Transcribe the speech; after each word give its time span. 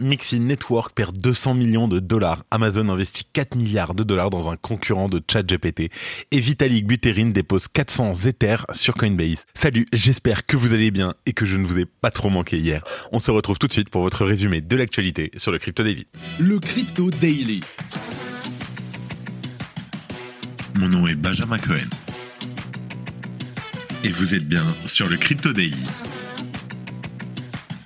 Mixi 0.00 0.40
Network 0.40 0.94
perd 0.94 1.16
200 1.16 1.54
millions 1.54 1.88
de 1.88 2.00
dollars. 2.00 2.44
Amazon 2.50 2.88
investit 2.88 3.24
4 3.32 3.54
milliards 3.54 3.94
de 3.94 4.02
dollars 4.02 4.30
dans 4.30 4.48
un 4.50 4.56
concurrent 4.56 5.06
de 5.06 5.22
ChatGPT. 5.26 5.90
Et 6.30 6.40
Vitalik 6.40 6.86
Buterin 6.86 7.30
dépose 7.30 7.68
400 7.68 8.26
Ethers 8.26 8.66
sur 8.72 8.94
Coinbase. 8.94 9.46
Salut, 9.54 9.86
j'espère 9.92 10.46
que 10.46 10.56
vous 10.56 10.74
allez 10.74 10.90
bien 10.90 11.14
et 11.26 11.32
que 11.32 11.46
je 11.46 11.56
ne 11.56 11.66
vous 11.66 11.78
ai 11.78 11.86
pas 11.86 12.10
trop 12.10 12.30
manqué 12.30 12.58
hier. 12.58 12.82
On 13.12 13.18
se 13.18 13.30
retrouve 13.30 13.58
tout 13.58 13.68
de 13.68 13.72
suite 13.72 13.90
pour 13.90 14.02
votre 14.02 14.24
résumé 14.24 14.60
de 14.60 14.76
l'actualité 14.76 15.30
sur 15.36 15.52
le 15.52 15.58
Crypto 15.58 15.82
Daily. 15.82 16.06
Le 16.38 16.58
Crypto 16.58 17.10
Daily. 17.10 17.60
Mon 20.76 20.88
nom 20.88 21.06
est 21.06 21.14
Benjamin 21.14 21.58
Cohen. 21.58 21.88
Et 24.04 24.10
vous 24.10 24.34
êtes 24.34 24.48
bien 24.48 24.64
sur 24.84 25.08
le 25.08 25.16
Crypto 25.16 25.52
Daily 25.52 25.84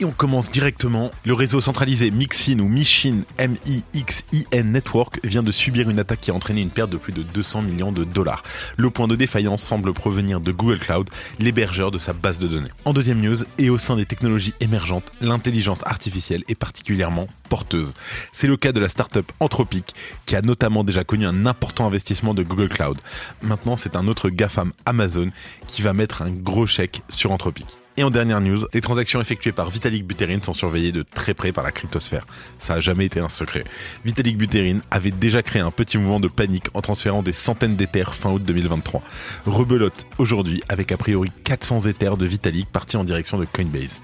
Et 0.00 0.06
on 0.06 0.12
commence 0.12 0.50
directement. 0.50 1.10
Le 1.26 1.34
réseau 1.34 1.60
centralisé 1.60 2.10
Mixin 2.10 2.58
ou 2.60 2.68
Michin, 2.68 3.20
M-I-X-I-N 3.36 4.72
Network, 4.72 5.20
vient 5.24 5.42
de 5.42 5.52
subir 5.52 5.90
une 5.90 5.98
attaque 5.98 6.22
qui 6.22 6.30
a 6.30 6.34
entraîné 6.34 6.62
une 6.62 6.70
perte 6.70 6.88
de 6.88 6.96
plus 6.96 7.12
de 7.12 7.22
200 7.22 7.60
millions 7.60 7.92
de 7.92 8.04
dollars. 8.04 8.42
Le 8.78 8.88
point 8.88 9.08
de 9.08 9.14
défaillance 9.14 9.62
semble 9.62 9.92
provenir 9.92 10.40
de 10.40 10.52
Google 10.52 10.78
Cloud, 10.78 11.10
l'hébergeur 11.38 11.90
de 11.90 11.98
sa 11.98 12.14
base 12.14 12.38
de 12.38 12.48
données. 12.48 12.70
En 12.86 12.94
deuxième 12.94 13.20
news, 13.20 13.36
et 13.58 13.68
au 13.68 13.76
sein 13.76 13.96
des 13.96 14.06
technologies 14.06 14.54
émergentes, 14.60 15.12
l'intelligence 15.20 15.80
artificielle 15.84 16.44
est 16.48 16.54
particulièrement 16.54 17.26
porteuse. 17.50 17.92
C'est 18.32 18.46
le 18.46 18.56
cas 18.56 18.72
de 18.72 18.80
la 18.80 18.88
startup 18.88 19.30
Anthropic, 19.38 19.94
qui 20.24 20.34
a 20.34 20.40
notamment 20.40 20.82
déjà 20.82 21.04
connu 21.04 21.26
un 21.26 21.44
important 21.44 21.86
investissement 21.86 22.32
de 22.32 22.42
Google 22.42 22.70
Cloud. 22.70 22.96
Maintenant, 23.42 23.76
c'est 23.76 23.96
un 23.96 24.08
autre 24.08 24.30
GAFAM 24.30 24.72
Amazon 24.86 25.28
qui 25.66 25.82
va 25.82 25.92
mettre 25.92 26.22
un 26.22 26.30
gros 26.30 26.66
chèque 26.66 27.02
sur 27.10 27.32
Anthropic. 27.32 27.66
Et 27.96 28.04
en 28.04 28.10
dernière 28.10 28.40
news, 28.40 28.66
les 28.72 28.80
transactions 28.80 29.20
effectuées 29.20 29.52
par 29.52 29.68
Vitalik 29.68 30.06
Buterin 30.06 30.38
sont 30.42 30.54
surveillées 30.54 30.92
de 30.92 31.02
très 31.02 31.34
près 31.34 31.52
par 31.52 31.64
la 31.64 31.72
cryptosphère. 31.72 32.24
Ça 32.58 32.74
n'a 32.74 32.80
jamais 32.80 33.04
été 33.04 33.20
un 33.20 33.28
secret. 33.28 33.64
Vitalik 34.04 34.38
Buterin 34.38 34.78
avait 34.90 35.10
déjà 35.10 35.42
créé 35.42 35.60
un 35.60 35.70
petit 35.70 35.98
mouvement 35.98 36.20
de 36.20 36.28
panique 36.28 36.66
en 36.74 36.80
transférant 36.80 37.22
des 37.22 37.32
centaines 37.32 37.76
d'Ethers 37.76 38.14
fin 38.14 38.30
août 38.30 38.42
2023. 38.42 39.02
Rebelote 39.46 40.06
aujourd'hui 40.18 40.62
avec 40.68 40.92
a 40.92 40.96
priori 40.96 41.30
400 41.44 41.86
Ethers 41.86 42.16
de 42.16 42.26
Vitalik 42.26 42.70
partis 42.70 42.96
en 42.96 43.04
direction 43.04 43.38
de 43.38 43.44
Coinbase. 43.44 44.00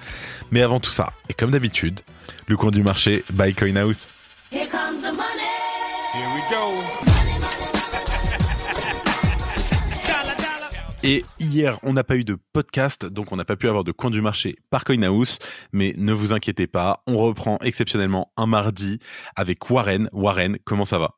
Mais 0.50 0.62
avant 0.62 0.81
tout 0.81 0.91
ça, 0.91 1.12
et 1.28 1.34
comme 1.34 1.53
d'habitude, 1.53 2.00
le 2.48 2.56
coin 2.56 2.71
du 2.71 2.83
marché 2.83 3.25
by 3.33 3.55
CoinHouse. 3.55 4.09
Here 4.53 4.69
comes 4.69 5.00
the 5.00 5.12
money. 5.12 5.47
Here 6.15 6.28
we 6.34 6.43
go. 6.50 7.16
Et 11.09 11.23
hier, 11.39 11.79
on 11.85 11.93
n'a 11.93 12.03
pas 12.03 12.17
eu 12.17 12.25
de 12.25 12.37
podcast, 12.53 13.07
donc 13.07 13.31
on 13.31 13.37
n'a 13.37 13.45
pas 13.45 13.55
pu 13.55 13.69
avoir 13.69 13.85
de 13.85 13.93
coin 13.93 14.11
du 14.11 14.21
marché 14.21 14.57
par 14.71 14.83
CoinHouse. 14.83 15.39
Mais 15.73 15.95
ne 15.97 16.12
vous 16.12 16.33
inquiétez 16.33 16.67
pas, 16.67 17.05
on 17.07 17.17
reprend 17.17 17.59
exceptionnellement 17.62 18.33
un 18.37 18.47
mardi 18.47 18.99
avec 19.37 19.71
Warren. 19.71 20.11
Warren, 20.12 20.59
comment 20.65 20.84
ça 20.84 20.99
va? 20.99 21.12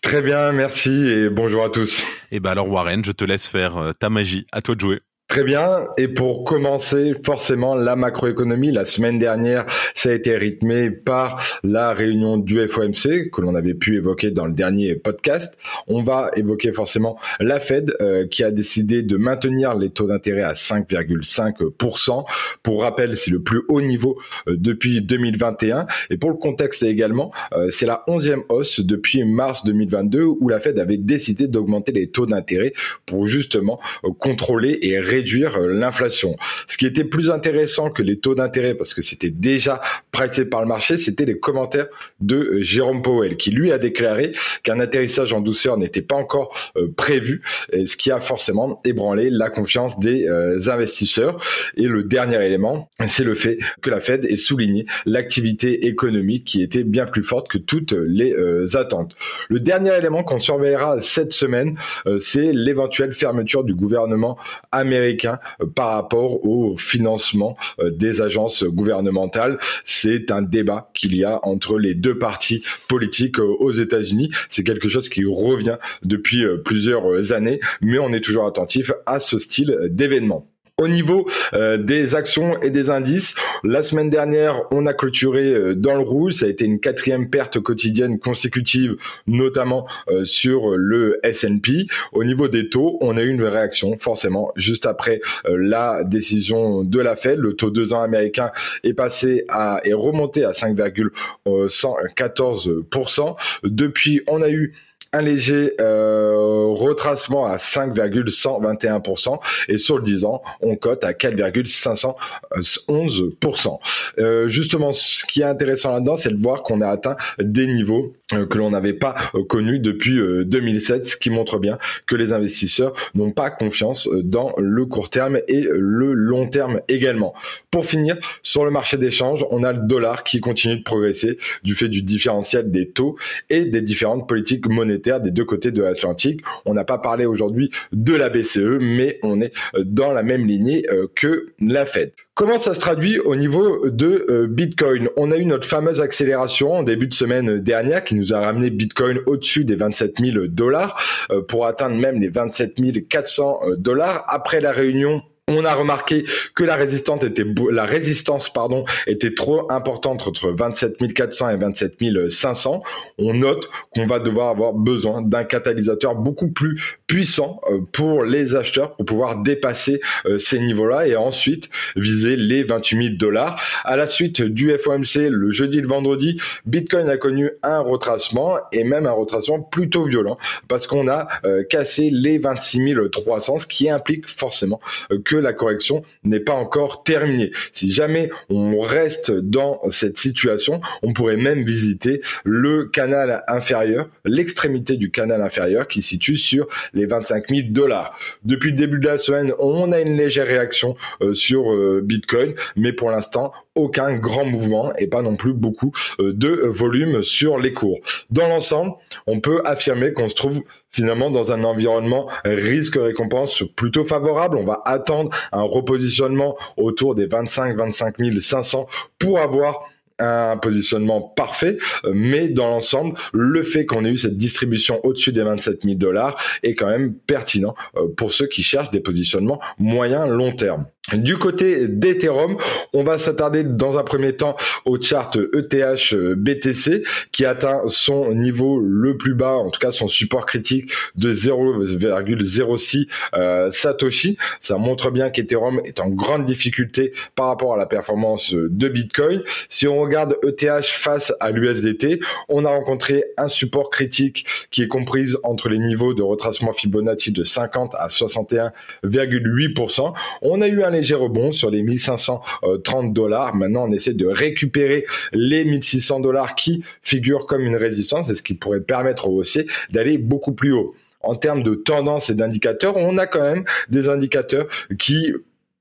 Très 0.00 0.22
bien, 0.22 0.50
merci 0.52 0.92
et 0.92 1.28
bonjour 1.28 1.62
à 1.62 1.68
tous. 1.68 2.00
Et 2.30 2.36
eh 2.36 2.40
ben 2.40 2.52
alors 2.52 2.70
Warren, 2.70 3.04
je 3.04 3.12
te 3.12 3.22
laisse 3.22 3.46
faire 3.46 3.76
euh, 3.76 3.92
ta 3.92 4.08
magie. 4.08 4.46
À 4.50 4.62
toi 4.62 4.76
de 4.76 4.80
jouer. 4.80 5.00
Très 5.34 5.42
bien. 5.42 5.88
Et 5.98 6.06
pour 6.06 6.44
commencer, 6.44 7.12
forcément, 7.26 7.74
la 7.74 7.96
macroéconomie, 7.96 8.70
la 8.70 8.84
semaine 8.84 9.18
dernière, 9.18 9.66
ça 9.92 10.10
a 10.10 10.12
été 10.12 10.36
rythmé 10.36 10.92
par 10.92 11.42
la 11.64 11.92
réunion 11.92 12.36
du 12.36 12.64
FOMC 12.68 13.30
que 13.32 13.40
l'on 13.40 13.56
avait 13.56 13.74
pu 13.74 13.96
évoquer 13.96 14.30
dans 14.30 14.46
le 14.46 14.52
dernier 14.52 14.94
podcast. 14.94 15.58
On 15.88 16.02
va 16.02 16.30
évoquer 16.36 16.70
forcément 16.70 17.18
la 17.40 17.58
Fed 17.58 17.96
euh, 18.00 18.28
qui 18.28 18.44
a 18.44 18.52
décidé 18.52 19.02
de 19.02 19.16
maintenir 19.16 19.74
les 19.74 19.90
taux 19.90 20.06
d'intérêt 20.06 20.42
à 20.42 20.52
5,5%. 20.52 22.24
Pour 22.62 22.82
rappel, 22.82 23.16
c'est 23.16 23.32
le 23.32 23.42
plus 23.42 23.62
haut 23.68 23.80
niveau 23.80 24.16
euh, 24.46 24.54
depuis 24.56 25.02
2021. 25.02 25.86
Et 26.10 26.16
pour 26.16 26.30
le 26.30 26.36
contexte 26.36 26.84
également, 26.84 27.32
euh, 27.54 27.70
c'est 27.70 27.86
la 27.86 28.04
onzième 28.06 28.44
hausse 28.50 28.78
depuis 28.78 29.24
mars 29.24 29.64
2022 29.64 30.22
où 30.22 30.48
la 30.48 30.60
Fed 30.60 30.78
avait 30.78 30.96
décidé 30.96 31.48
d'augmenter 31.48 31.90
les 31.90 32.06
taux 32.06 32.26
d'intérêt 32.26 32.72
pour 33.04 33.26
justement 33.26 33.80
contrôler 34.20 34.78
et 34.82 35.00
réduire 35.00 35.23
euh, 35.32 35.72
l'inflation. 35.72 36.36
Ce 36.66 36.76
qui 36.76 36.86
était 36.86 37.04
plus 37.04 37.30
intéressant 37.30 37.90
que 37.90 38.02
les 38.02 38.18
taux 38.18 38.34
d'intérêt, 38.34 38.74
parce 38.74 38.94
que 38.94 39.02
c'était 39.02 39.30
déjà 39.30 39.80
prêté 40.10 40.44
par 40.44 40.60
le 40.60 40.68
marché, 40.68 40.98
c'était 40.98 41.24
les 41.24 41.38
commentaires 41.38 41.86
de 42.20 42.36
euh, 42.36 42.62
Jérôme 42.62 43.02
Powell, 43.02 43.36
qui 43.36 43.50
lui 43.50 43.72
a 43.72 43.78
déclaré 43.78 44.32
qu'un 44.62 44.80
atterrissage 44.80 45.32
en 45.32 45.40
douceur 45.40 45.76
n'était 45.76 46.02
pas 46.02 46.16
encore 46.16 46.56
euh, 46.76 46.88
prévu, 46.96 47.42
ce 47.72 47.96
qui 47.96 48.10
a 48.10 48.20
forcément 48.20 48.80
ébranlé 48.84 49.30
la 49.30 49.50
confiance 49.50 49.98
des 49.98 50.28
investisseurs. 50.68 51.42
Et 51.76 51.86
le 51.86 52.04
dernier 52.04 52.44
élément, 52.44 52.88
c'est 53.08 53.24
le 53.24 53.34
fait 53.34 53.58
que 53.82 53.90
la 53.90 54.00
Fed 54.00 54.24
ait 54.26 54.36
souligné 54.36 54.86
l'activité 55.06 55.86
économique 55.86 56.44
qui 56.44 56.62
était 56.62 56.84
bien 56.84 57.06
plus 57.06 57.22
forte 57.22 57.48
que 57.48 57.58
toutes 57.58 57.92
les 57.92 58.34
attentes. 58.76 59.14
Le 59.48 59.60
dernier 59.60 59.96
élément 59.96 60.22
qu'on 60.22 60.38
surveillera 60.38 61.00
cette 61.00 61.32
semaine, 61.32 61.76
c'est 62.20 62.52
l'éventuelle 62.52 63.12
fermeture 63.12 63.64
du 63.64 63.74
gouvernement 63.74 64.38
américain 64.72 65.13
euh, 65.24 65.66
par 65.74 65.90
rapport 65.90 66.44
au 66.44 66.76
financement 66.76 67.56
euh, 67.78 67.90
des 67.90 68.22
agences 68.22 68.64
gouvernementales. 68.64 69.58
C'est 69.84 70.30
un 70.30 70.42
débat 70.42 70.90
qu'il 70.94 71.16
y 71.16 71.24
a 71.24 71.40
entre 71.42 71.78
les 71.78 71.94
deux 71.94 72.18
partis 72.18 72.64
politiques 72.88 73.38
euh, 73.38 73.56
aux 73.58 73.72
États-Unis. 73.72 74.30
C'est 74.48 74.64
quelque 74.64 74.88
chose 74.88 75.08
qui 75.08 75.24
revient 75.24 75.78
depuis 76.02 76.44
plusieurs 76.64 77.32
années, 77.32 77.60
mais 77.80 77.98
on 77.98 78.12
est 78.12 78.20
toujours 78.20 78.46
attentif 78.46 78.92
à 79.06 79.18
ce 79.18 79.38
style 79.38 79.76
d'événement. 79.90 80.53
Au 80.82 80.88
niveau 80.88 81.24
euh, 81.52 81.76
des 81.76 82.16
actions 82.16 82.60
et 82.60 82.70
des 82.70 82.90
indices, 82.90 83.36
la 83.62 83.80
semaine 83.80 84.10
dernière, 84.10 84.60
on 84.72 84.86
a 84.86 84.92
clôturé 84.92 85.52
euh, 85.52 85.76
dans 85.76 85.94
le 85.94 86.00
rouge. 86.00 86.32
Ça 86.32 86.46
a 86.46 86.48
été 86.48 86.64
une 86.64 86.80
quatrième 86.80 87.30
perte 87.30 87.60
quotidienne 87.60 88.18
consécutive, 88.18 88.96
notamment 89.28 89.86
euh, 90.08 90.24
sur 90.24 90.76
le 90.76 91.20
S&P. 91.22 91.86
Au 92.10 92.24
niveau 92.24 92.48
des 92.48 92.70
taux, 92.70 92.98
on 93.02 93.16
a 93.16 93.22
eu 93.22 93.28
une 93.28 93.44
réaction, 93.44 93.96
forcément, 93.98 94.50
juste 94.56 94.86
après 94.86 95.20
la 95.44 96.02
décision 96.02 96.82
de 96.82 96.98
la 96.98 97.14
Fed. 97.14 97.38
Le 97.38 97.54
taux 97.54 97.70
2 97.70 97.92
ans 97.92 98.02
américain 98.02 98.50
est 98.82 98.94
passé 98.94 99.44
à 99.48 99.78
est 99.84 99.92
remonté 99.92 100.44
à 100.44 100.50
5,114%. 100.50 103.36
Depuis, 103.62 104.22
on 104.26 104.42
a 104.42 104.50
eu 104.50 104.74
un 105.14 105.22
léger 105.22 105.72
euh, 105.80 106.66
retracement 106.70 107.46
à 107.46 107.56
5,121% 107.56 109.38
et 109.68 109.78
sur 109.78 109.96
le 109.96 110.02
10 110.02 110.24
ans, 110.24 110.42
on 110.60 110.74
cote 110.76 111.04
à 111.04 111.12
4,511%. 111.12 113.78
Euh, 114.18 114.48
justement, 114.48 114.92
ce 114.92 115.24
qui 115.24 115.42
est 115.42 115.44
intéressant 115.44 115.92
là-dedans, 115.92 116.16
c'est 116.16 116.30
de 116.30 116.40
voir 116.40 116.64
qu'on 116.64 116.80
a 116.80 116.88
atteint 116.88 117.14
des 117.38 117.68
niveaux 117.68 118.12
euh, 118.32 118.46
que 118.46 118.56
l'on 118.58 118.70
n'avait 118.70 118.94
pas 118.94 119.14
euh, 119.34 119.44
connus 119.44 119.78
depuis 119.78 120.18
2007, 120.44 121.06
ce 121.06 121.16
qui 121.16 121.30
montre 121.30 121.58
bien 121.58 121.78
que 122.06 122.16
les 122.16 122.32
investisseurs 122.32 122.92
n'ont 123.14 123.30
pas 123.30 123.50
confiance 123.50 124.08
dans 124.24 124.52
le 124.58 124.84
court 124.84 125.10
terme 125.10 125.38
et 125.46 125.68
le 125.70 126.14
long 126.14 126.48
terme 126.48 126.80
également. 126.88 127.34
Pour 127.70 127.86
finir, 127.86 128.16
sur 128.42 128.64
le 128.64 128.72
marché 128.72 128.96
d'échange, 128.96 129.46
on 129.50 129.62
a 129.62 129.72
le 129.72 129.86
dollar 129.86 130.24
qui 130.24 130.40
continue 130.40 130.78
de 130.78 130.82
progresser 130.82 131.38
du 131.62 131.76
fait 131.76 131.88
du 131.88 132.02
différentiel 132.02 132.72
des 132.72 132.88
taux 132.88 133.16
et 133.50 133.64
des 133.64 133.80
différentes 133.80 134.28
politiques 134.28 134.66
monétaires 134.66 135.03
des 135.20 135.30
deux 135.30 135.44
côtés 135.44 135.70
de 135.70 135.82
l'Atlantique. 135.82 136.40
On 136.64 136.74
n'a 136.74 136.84
pas 136.84 136.98
parlé 136.98 137.26
aujourd'hui 137.26 137.70
de 137.92 138.14
la 138.14 138.28
BCE, 138.28 138.78
mais 138.80 139.18
on 139.22 139.40
est 139.40 139.52
euh, 139.74 139.84
dans 139.84 140.12
la 140.12 140.22
même 140.22 140.46
lignée 140.46 140.84
euh, 140.90 141.06
que 141.14 141.46
la 141.60 141.86
Fed. 141.86 142.12
Comment 142.34 142.58
ça 142.58 142.74
se 142.74 142.80
traduit 142.80 143.20
au 143.20 143.36
niveau 143.36 143.88
de 143.88 144.26
euh, 144.28 144.46
Bitcoin? 144.48 145.08
On 145.16 145.30
a 145.30 145.36
eu 145.36 145.44
notre 145.44 145.66
fameuse 145.66 146.00
accélération 146.00 146.72
en 146.72 146.82
début 146.82 147.06
de 147.06 147.14
semaine 147.14 147.58
dernière 147.58 148.02
qui 148.02 148.14
nous 148.16 148.34
a 148.34 148.40
ramené 148.40 148.70
Bitcoin 148.70 149.20
au-dessus 149.26 149.64
des 149.64 149.76
27 149.76 150.18
000 150.18 150.46
dollars 150.48 151.00
pour 151.48 151.66
atteindre 151.66 151.96
même 151.96 152.20
les 152.20 152.28
27 152.28 153.08
400 153.08 153.60
dollars. 153.78 154.24
Après 154.28 154.60
la 154.60 154.72
réunion 154.72 155.22
on 155.48 155.64
a 155.66 155.74
remarqué 155.74 156.24
que 156.54 156.64
la 156.64 156.74
résistance 156.74 157.22
était 157.22 157.44
la 157.70 157.84
résistance 157.84 158.50
pardon 158.50 158.84
était 159.06 159.34
trop 159.34 159.70
importante 159.70 160.26
entre 160.26 160.50
27 160.50 161.12
400 161.12 161.50
et 161.50 161.56
27 161.56 162.30
500. 162.30 162.78
On 163.18 163.34
note 163.34 163.68
qu'on 163.94 164.06
va 164.06 164.20
devoir 164.20 164.48
avoir 164.48 164.72
besoin 164.72 165.20
d'un 165.20 165.44
catalyseur 165.44 166.14
beaucoup 166.14 166.48
plus 166.48 166.98
puissant 167.06 167.60
euh, 167.70 167.80
pour 167.92 168.24
les 168.24 168.56
acheteurs 168.56 168.96
pour 168.96 169.04
pouvoir 169.04 169.42
dépasser 169.42 170.00
euh, 170.24 170.38
ces 170.38 170.60
niveaux-là 170.60 171.06
et 171.06 171.16
ensuite 171.16 171.68
viser 171.94 172.36
les 172.36 172.62
28 172.62 172.96
000 172.96 173.16
dollars. 173.16 173.62
À 173.84 173.96
la 173.96 174.06
suite 174.06 174.40
du 174.40 174.76
FOMC, 174.76 175.28
le 175.28 175.50
jeudi 175.50 175.78
et 175.78 175.82
le 175.82 175.88
vendredi, 175.88 176.40
Bitcoin 176.64 177.08
a 177.08 177.18
connu 177.18 177.50
un 177.62 177.80
retracement 177.80 178.56
et 178.72 178.84
même 178.84 179.06
un 179.06 179.12
retracement 179.12 179.60
plutôt 179.60 180.04
violent 180.04 180.38
parce 180.68 180.86
qu'on 180.86 181.06
a 181.08 181.28
euh, 181.44 181.62
cassé 181.64 182.08
les 182.10 182.38
26 182.38 182.94
300, 183.12 183.58
ce 183.58 183.66
qui 183.66 183.90
implique 183.90 184.28
forcément 184.28 184.80
que 185.24 185.33
la 185.36 185.52
correction 185.52 186.02
n'est 186.24 186.40
pas 186.40 186.52
encore 186.52 187.02
terminée. 187.02 187.50
Si 187.72 187.90
jamais 187.90 188.30
on 188.48 188.80
reste 188.80 189.30
dans 189.30 189.80
cette 189.90 190.18
situation, 190.18 190.80
on 191.02 191.12
pourrait 191.12 191.36
même 191.36 191.64
visiter 191.64 192.20
le 192.44 192.84
canal 192.84 193.44
inférieur, 193.48 194.08
l'extrémité 194.24 194.96
du 194.96 195.10
canal 195.10 195.42
inférieur 195.42 195.88
qui 195.88 196.02
situe 196.02 196.36
sur 196.36 196.66
les 196.92 197.06
25 197.06 197.48
000 197.48 197.60
dollars. 197.70 198.18
Depuis 198.44 198.70
le 198.70 198.76
début 198.76 198.98
de 198.98 199.06
la 199.06 199.16
semaine, 199.16 199.52
on 199.58 199.92
a 199.92 200.00
une 200.00 200.16
légère 200.16 200.46
réaction 200.46 200.96
euh, 201.20 201.34
sur 201.34 201.72
euh, 201.72 202.00
Bitcoin, 202.02 202.54
mais 202.76 202.92
pour 202.92 203.10
l'instant, 203.10 203.52
aucun 203.74 204.14
grand 204.14 204.44
mouvement 204.44 204.92
et 204.98 205.06
pas 205.06 205.22
non 205.22 205.36
plus 205.36 205.52
beaucoup 205.52 205.92
euh, 206.20 206.32
de 206.32 206.48
volume 206.66 207.22
sur 207.22 207.58
les 207.58 207.72
cours. 207.72 207.98
Dans 208.30 208.48
l'ensemble, 208.48 208.92
on 209.26 209.40
peut 209.40 209.62
affirmer 209.64 210.12
qu'on 210.12 210.28
se 210.28 210.34
trouve 210.34 210.62
finalement 210.90 211.30
dans 211.30 211.52
un 211.52 211.64
environnement 211.64 212.28
risque-récompense 212.44 213.64
plutôt 213.74 214.04
favorable. 214.04 214.56
On 214.56 214.64
va 214.64 214.82
attendre 214.84 215.30
un 215.52 215.62
repositionnement 215.62 216.56
autour 216.76 217.14
des 217.14 217.26
25-25 217.26 218.40
500 218.40 218.86
pour 219.18 219.40
avoir 219.40 219.82
un 220.18 220.56
positionnement 220.56 221.20
parfait, 221.20 221.76
mais 222.12 222.48
dans 222.48 222.68
l'ensemble, 222.68 223.16
le 223.32 223.62
fait 223.62 223.84
qu'on 223.86 224.04
ait 224.04 224.10
eu 224.10 224.16
cette 224.16 224.36
distribution 224.36 225.00
au-dessus 225.04 225.32
des 225.32 225.42
27 225.42 225.82
000 225.82 225.94
dollars 225.96 226.40
est 226.62 226.74
quand 226.74 226.88
même 226.88 227.14
pertinent 227.14 227.74
euh, 227.96 228.08
pour 228.16 228.32
ceux 228.32 228.46
qui 228.46 228.62
cherchent 228.62 228.90
des 228.90 229.00
positionnements 229.00 229.60
moyen 229.78 230.26
long 230.26 230.52
terme. 230.52 230.86
Du 231.12 231.36
côté 231.36 231.86
d'Ethereum, 231.86 232.56
on 232.94 233.02
va 233.02 233.18
s'attarder 233.18 233.62
dans 233.62 233.98
un 233.98 234.04
premier 234.04 234.36
temps 234.36 234.56
au 234.86 234.98
chart 234.98 235.36
ETH 235.36 236.14
BTC 236.14 237.02
qui 237.30 237.44
atteint 237.44 237.82
son 237.88 238.32
niveau 238.32 238.80
le 238.80 239.18
plus 239.18 239.34
bas, 239.34 239.52
en 239.52 239.68
tout 239.68 239.78
cas 239.78 239.90
son 239.90 240.08
support 240.08 240.46
critique 240.46 240.90
de 241.16 241.30
0,06 241.34 243.06
euh, 243.34 243.70
Satoshi. 243.70 244.38
Ça 244.60 244.78
montre 244.78 245.10
bien 245.10 245.28
qu'Ethereum 245.28 245.82
est 245.84 246.00
en 246.00 246.08
grande 246.08 246.46
difficulté 246.46 247.12
par 247.34 247.48
rapport 247.48 247.74
à 247.74 247.76
la 247.76 247.84
performance 247.84 248.54
de 248.54 248.88
Bitcoin. 248.88 249.42
Si 249.68 249.86
on 249.86 250.03
regarde 250.04 250.36
ETH 250.42 250.84
face 250.84 251.32
à 251.40 251.50
l'USDT, 251.50 252.20
on 252.48 252.64
a 252.64 252.70
rencontré 252.70 253.24
un 253.36 253.48
support 253.48 253.90
critique 253.90 254.46
qui 254.70 254.82
est 254.82 254.88
comprise 254.88 255.38
entre 255.42 255.68
les 255.68 255.78
niveaux 255.78 256.14
de 256.14 256.22
retracement 256.22 256.72
Fibonacci 256.72 257.32
de 257.32 257.44
50 257.44 257.94
à 257.96 258.06
61,8%. 258.06 260.12
On 260.42 260.60
a 260.60 260.68
eu 260.68 260.82
un 260.82 260.90
léger 260.90 261.14
rebond 261.14 261.52
sur 261.52 261.70
les 261.70 261.82
1530 261.82 263.12
dollars. 263.12 263.54
Maintenant, 263.54 263.86
on 263.88 263.92
essaie 263.92 264.14
de 264.14 264.26
récupérer 264.26 265.04
les 265.32 265.64
1600 265.64 266.20
dollars 266.20 266.54
qui 266.54 266.84
figurent 267.02 267.46
comme 267.46 267.62
une 267.62 267.76
résistance 267.76 268.28
et 268.30 268.34
ce 268.34 268.42
qui 268.42 268.54
pourrait 268.54 268.80
permettre 268.80 269.28
au 269.28 269.38
haussier 269.38 269.66
d'aller 269.90 270.18
beaucoup 270.18 270.52
plus 270.52 270.72
haut. 270.72 270.94
En 271.20 271.34
termes 271.34 271.62
de 271.62 271.74
tendance 271.74 272.28
et 272.28 272.34
d'indicateurs, 272.34 272.96
on 272.96 273.16
a 273.16 273.26
quand 273.26 273.42
même 273.42 273.64
des 273.88 274.08
indicateurs 274.08 274.66
qui 274.98 275.32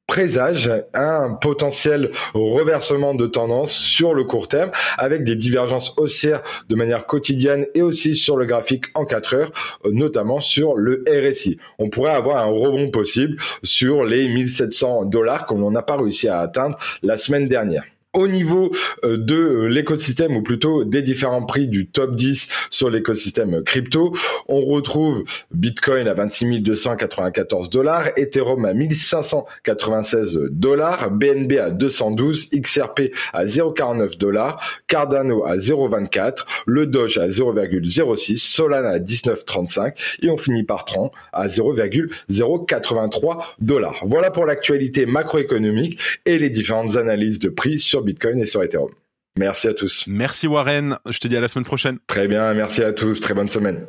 présage 0.08 0.72
un 0.94 1.34
potentiel 1.34 2.12
reversement 2.34 3.16
de 3.16 3.26
tendance 3.26 3.72
sur 3.72 4.14
le 4.14 4.24
court 4.24 4.48
terme 4.48 4.72
avec 4.98 5.24
des 5.24 5.36
divergences 5.36 5.98
haussières 5.98 6.42
de 6.70 6.76
manière 6.76 7.06
quotidienne 7.06 7.66
et 7.74 7.82
aussi 7.82 8.16
sur 8.16 8.38
le 8.38 8.46
graphique 8.46 8.86
en 8.96 9.06
4 9.06 9.36
heures, 9.36 9.52
notamment 9.86 10.40
sur 10.40 10.76
le 10.76 11.04
RSI. 11.08 11.58
On 11.80 11.90
pourrait 11.90 12.12
avoir 12.12 12.38
un 12.38 12.52
rebond 12.52 12.90
possible 12.92 13.38
sur 13.64 14.04
les 14.04 14.28
1700 14.28 15.06
dollars 15.06 15.46
qu'on 15.46 15.72
n'a 15.72 15.82
pas 15.82 15.98
réussi 15.98 16.28
à 16.28 16.40
atteindre 16.40 16.78
la 17.02 17.18
semaine 17.18 17.48
dernière 17.48 17.84
au 18.14 18.28
niveau 18.28 18.72
euh, 19.04 19.18
de 19.18 19.36
euh, 19.36 19.68
l'écosystème 19.68 20.38
ou 20.38 20.44
plutôt 20.44 20.84
des 20.84 21.02
différents 21.02 21.44
prix 21.44 21.68
du 21.68 21.88
top 21.88 22.16
10 22.16 22.48
sur 22.70 22.90
l'écosystème 22.90 23.64
crypto, 23.64 24.14
on 24.48 24.62
retrouve 24.62 25.24
Bitcoin 25.52 26.08
à 26.08 26.14
26 26.14 26.62
294 26.62 27.70
dollars, 27.70 28.08
Ethereum 28.18 28.66
à 28.66 28.74
1596 28.74 30.40
dollars, 30.52 31.12
BNB 31.12 31.54
à 31.54 31.72
212, 31.72 32.50
XRP 32.52 33.14
à 33.34 33.46
0,49 33.46 34.18
dollars, 34.18 34.60
Cardano 34.88 35.46
à 35.46 35.58
0,24, 35.58 36.46
le 36.66 36.86
Doge 36.86 37.18
à 37.18 37.28
0,06, 37.28 38.38
Solana 38.38 38.90
à 38.90 39.00
19,35 39.00 40.20
et 40.22 40.30
on 40.30 40.38
finit 40.38 40.64
par 40.64 40.86
Tron 40.86 41.12
à 41.32 41.48
0,083 41.48 43.56
dollars. 43.60 44.04
Voilà 44.06 44.30
pour 44.30 44.46
l'actualité 44.46 45.06
macroéconomique 45.06 46.00
et 46.26 46.38
les 46.38 46.50
différentes 46.50 46.96
analyses 46.96 47.40
de 47.40 47.50
prix 47.50 47.80
sur 47.80 48.03
Bitcoin 48.04 48.40
et 48.40 48.46
sur 48.46 48.64
Ethereum. 48.64 48.92
Merci 49.38 49.68
à 49.68 49.74
tous. 49.74 50.06
Merci 50.08 50.48
Warren. 50.48 50.98
Je 51.10 51.20
te 51.20 51.28
dis 51.28 51.36
à 51.36 51.42
la 51.42 51.48
semaine 51.48 51.66
prochaine. 51.66 51.98
Très 52.08 52.28
bien. 52.28 52.54
Merci 52.54 52.84
à 52.84 52.94
tous. 52.94 53.20
Très 53.20 53.34
bonne 53.34 53.48
semaine. 53.48 53.86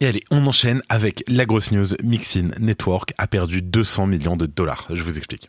Et 0.00 0.06
allez, 0.06 0.22
on 0.30 0.46
enchaîne 0.46 0.82
avec 0.88 1.24
la 1.26 1.46
grosse 1.46 1.72
news. 1.72 1.86
Mixin 2.04 2.50
Network 2.60 3.14
a 3.18 3.26
perdu 3.26 3.62
200 3.62 4.06
millions 4.06 4.36
de 4.36 4.46
dollars. 4.46 4.86
Je 4.92 5.02
vous 5.02 5.16
explique. 5.16 5.48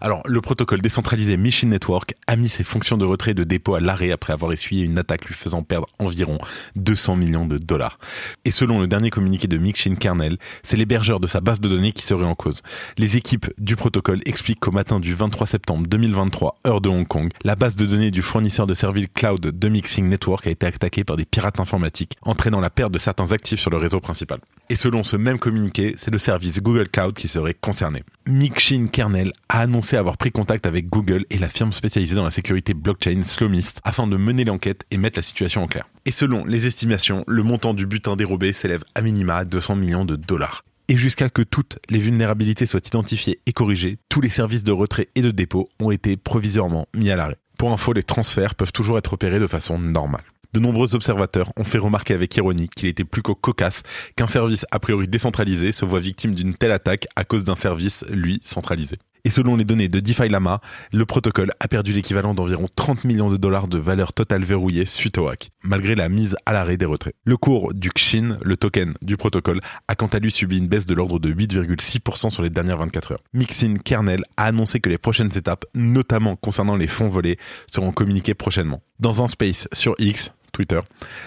Alors, 0.00 0.22
le 0.26 0.40
protocole 0.40 0.80
décentralisé 0.80 1.36
Machine 1.36 1.70
Network 1.70 2.14
a 2.26 2.36
mis 2.36 2.48
ses 2.48 2.64
fonctions 2.64 2.96
de 2.96 3.04
retrait 3.04 3.32
et 3.32 3.34
de 3.34 3.44
dépôt 3.44 3.74
à 3.74 3.80
l'arrêt 3.80 4.10
après 4.10 4.32
avoir 4.32 4.52
essuyé 4.52 4.84
une 4.84 4.98
attaque 4.98 5.26
lui 5.26 5.34
faisant 5.34 5.62
perdre 5.62 5.86
environ 5.98 6.38
200 6.76 7.16
millions 7.16 7.46
de 7.46 7.58
dollars. 7.58 7.98
Et 8.44 8.50
selon 8.50 8.80
le 8.80 8.86
dernier 8.86 9.10
communiqué 9.10 9.46
de 9.48 9.58
Mixin 9.58 9.94
Kernel, 9.94 10.38
c'est 10.62 10.76
l'hébergeur 10.76 11.20
de 11.20 11.26
sa 11.26 11.40
base 11.40 11.60
de 11.60 11.68
données 11.68 11.92
qui 11.92 12.04
serait 12.04 12.24
en 12.24 12.34
cause. 12.34 12.62
Les 12.98 13.16
équipes 13.16 13.46
du 13.58 13.76
protocole 13.76 14.20
expliquent 14.26 14.60
qu'au 14.60 14.72
matin 14.72 15.00
du 15.00 15.14
23 15.14 15.46
septembre 15.46 15.86
2023, 15.86 16.60
heure 16.66 16.80
de 16.80 16.88
Hong 16.88 17.06
Kong, 17.06 17.30
la 17.44 17.56
base 17.56 17.76
de 17.76 17.86
données 17.86 18.10
du 18.10 18.22
fournisseur 18.22 18.66
de 18.66 18.74
services 18.74 19.02
cloud 19.14 19.40
de 19.40 19.68
Mixing 19.68 20.08
Network 20.08 20.46
a 20.46 20.50
été 20.50 20.66
attaquée 20.66 21.04
par 21.04 21.16
des 21.16 21.24
pirates 21.24 21.60
informatiques, 21.60 22.16
entraînant 22.22 22.60
la 22.60 22.70
perte 22.70 22.92
de 22.92 22.98
certains 22.98 23.32
actifs 23.32 23.60
sur 23.60 23.70
le 23.70 23.76
réseau 23.76 24.00
principal. 24.00 24.40
Et 24.70 24.76
selon 24.76 25.04
ce 25.04 25.16
même 25.16 25.38
communiqué, 25.38 25.94
c'est 25.98 26.10
le 26.10 26.18
service 26.18 26.62
Google 26.62 26.88
Cloud 26.88 27.14
qui 27.14 27.28
serait 27.28 27.54
concerné. 27.54 28.02
Mixin 28.26 28.86
Kernel 28.86 29.32
a 29.48 29.60
annoncé 29.60 29.96
avoir 29.96 30.16
pris 30.16 30.32
contact 30.32 30.66
avec 30.66 30.88
Google 30.88 31.24
et 31.30 31.38
la 31.38 31.48
firme 31.48 31.72
spécialisée 31.72 32.14
dans 32.14 32.24
la 32.24 32.30
sécurité 32.30 32.72
blockchain 32.72 33.22
Slowmist 33.22 33.80
afin 33.84 34.06
de 34.06 34.16
mener 34.16 34.44
l'enquête 34.44 34.84
et 34.90 34.96
mettre 34.96 35.18
la 35.18 35.22
situation 35.22 35.62
en 35.62 35.66
clair. 35.66 35.88
Et 36.06 36.10
selon 36.10 36.44
les 36.44 36.66
estimations, 36.66 37.24
le 37.26 37.42
montant 37.42 37.74
du 37.74 37.86
butin 37.86 38.16
dérobé 38.16 38.52
s'élève 38.52 38.84
à 38.94 39.02
minima 39.02 39.36
à 39.36 39.44
200 39.44 39.76
millions 39.76 40.04
de 40.04 40.16
dollars. 40.16 40.64
Et 40.88 40.96
jusqu'à 40.96 41.28
que 41.28 41.42
toutes 41.42 41.78
les 41.90 41.98
vulnérabilités 41.98 42.66
soient 42.66 42.80
identifiées 42.84 43.40
et 43.46 43.52
corrigées, 43.52 43.98
tous 44.08 44.20
les 44.20 44.30
services 44.30 44.64
de 44.64 44.72
retrait 44.72 45.08
et 45.14 45.22
de 45.22 45.30
dépôt 45.30 45.68
ont 45.80 45.90
été 45.90 46.16
provisoirement 46.16 46.86
mis 46.94 47.10
à 47.10 47.16
l'arrêt. 47.16 47.38
Pour 47.56 47.72
info, 47.72 47.92
les 47.92 48.02
transferts 48.02 48.54
peuvent 48.54 48.72
toujours 48.72 48.98
être 48.98 49.12
opérés 49.12 49.38
de 49.38 49.46
façon 49.46 49.78
normale. 49.78 50.24
De 50.54 50.60
nombreux 50.60 50.94
observateurs 50.94 51.50
ont 51.56 51.64
fait 51.64 51.78
remarquer 51.78 52.12
avec 52.12 52.36
ironie 52.36 52.68
qu'il 52.68 52.86
était 52.86 53.04
plus 53.04 53.22
qu'au 53.22 53.34
cocasse 53.34 53.82
qu'un 54.16 54.26
service 54.26 54.66
a 54.70 54.78
priori 54.78 55.08
décentralisé 55.08 55.72
se 55.72 55.86
voit 55.86 55.98
victime 55.98 56.34
d'une 56.34 56.54
telle 56.54 56.72
attaque 56.72 57.06
à 57.16 57.24
cause 57.24 57.42
d'un 57.42 57.56
service, 57.56 58.04
lui, 58.10 58.38
centralisé. 58.42 58.98
Et 59.24 59.30
selon 59.30 59.56
les 59.56 59.64
données 59.64 59.88
de 59.88 60.00
DeFi 60.00 60.28
Lama, 60.28 60.60
le 60.92 61.06
protocole 61.06 61.52
a 61.60 61.68
perdu 61.68 61.92
l'équivalent 61.92 62.34
d'environ 62.34 62.66
30 62.74 63.04
millions 63.04 63.30
de 63.30 63.38
dollars 63.38 63.68
de 63.68 63.78
valeur 63.78 64.12
totale 64.12 64.44
verrouillée 64.44 64.84
suite 64.84 65.16
au 65.16 65.28
hack, 65.28 65.52
malgré 65.62 65.94
la 65.94 66.10
mise 66.10 66.36
à 66.44 66.52
l'arrêt 66.52 66.76
des 66.76 66.84
retraits. 66.84 67.14
Le 67.24 67.38
cours 67.38 67.72
du 67.72 67.88
XIN, 67.88 68.36
le 68.42 68.56
token 68.58 68.92
du 69.00 69.16
protocole, 69.16 69.60
a 69.88 69.94
quant 69.94 70.08
à 70.08 70.18
lui 70.18 70.32
subi 70.32 70.58
une 70.58 70.66
baisse 70.68 70.86
de 70.86 70.94
l'ordre 70.94 71.18
de 71.18 71.32
8,6% 71.32 72.28
sur 72.28 72.42
les 72.42 72.50
dernières 72.50 72.78
24 72.78 73.12
heures. 73.12 73.22
Mixin 73.32 73.76
Kernel 73.82 74.22
a 74.36 74.46
annoncé 74.46 74.80
que 74.80 74.90
les 74.90 74.98
prochaines 74.98 75.34
étapes, 75.34 75.64
notamment 75.74 76.36
concernant 76.36 76.76
les 76.76 76.88
fonds 76.88 77.08
volés, 77.08 77.38
seront 77.72 77.92
communiquées 77.92 78.34
prochainement. 78.34 78.82
Dans 78.98 79.22
un 79.22 79.28
space 79.28 79.68
sur 79.72 79.94
X, 79.98 80.32
Twitter, 80.52 80.80